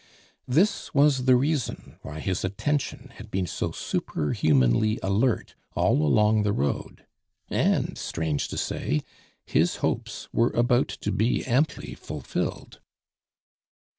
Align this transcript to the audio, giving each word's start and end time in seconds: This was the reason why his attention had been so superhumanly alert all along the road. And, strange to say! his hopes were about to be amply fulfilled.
This 0.47 0.95
was 0.95 1.25
the 1.25 1.35
reason 1.35 1.99
why 2.01 2.21
his 2.21 2.43
attention 2.43 3.11
had 3.17 3.29
been 3.29 3.45
so 3.45 3.69
superhumanly 3.71 4.97
alert 5.03 5.53
all 5.75 6.01
along 6.03 6.41
the 6.41 6.51
road. 6.53 7.05
And, 7.51 7.95
strange 7.99 8.47
to 8.47 8.57
say! 8.57 9.01
his 9.45 9.75
hopes 9.85 10.27
were 10.33 10.49
about 10.53 10.87
to 11.01 11.11
be 11.11 11.45
amply 11.45 11.93
fulfilled. 11.93 12.79